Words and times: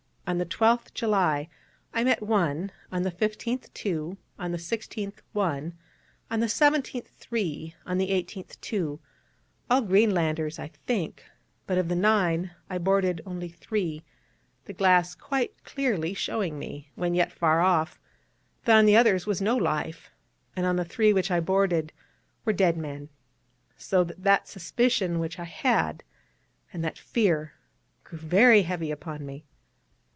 On 0.27 0.37
the 0.37 0.45
12th 0.45 0.93
July 0.93 1.49
I 1.93 2.05
met 2.05 2.23
one, 2.23 2.71
on 2.89 3.01
the 3.03 3.11
15th 3.11 3.67
two, 3.73 4.15
on 4.39 4.53
the 4.53 4.57
16th 4.57 5.17
one, 5.33 5.77
on 6.29 6.39
the 6.39 6.45
17th 6.47 7.07
three, 7.09 7.75
on 7.85 7.97
the 7.97 8.11
18th 8.11 8.57
two 8.61 9.01
all 9.69 9.81
Greenlanders, 9.81 10.57
I 10.57 10.69
think: 10.87 11.25
but, 11.67 11.77
of 11.77 11.89
the 11.89 11.97
nine, 11.97 12.51
I 12.69 12.77
boarded 12.77 13.19
only 13.25 13.49
three, 13.49 14.03
the 14.63 14.71
glass 14.71 15.15
quite 15.15 15.65
clearly 15.65 16.13
showing 16.13 16.57
me, 16.57 16.91
when 16.95 17.13
yet 17.13 17.33
far 17.33 17.59
off, 17.59 17.99
that 18.63 18.77
on 18.77 18.85
the 18.85 18.95
others 18.95 19.27
was 19.27 19.41
no 19.41 19.57
life; 19.57 20.11
and 20.55 20.65
on 20.65 20.77
the 20.77 20.85
three 20.85 21.11
which 21.11 21.29
I 21.29 21.41
boarded 21.41 21.91
were 22.45 22.53
dead 22.53 22.77
men; 22.77 23.09
so 23.75 24.05
that 24.05 24.23
that 24.23 24.47
suspicion 24.47 25.19
which 25.19 25.37
I 25.37 25.43
had, 25.43 26.05
and 26.71 26.85
that 26.85 26.97
fear, 26.97 27.51
grew 28.05 28.19
very 28.19 28.61
heavy 28.61 28.91
upon 28.91 29.25
me. 29.25 29.43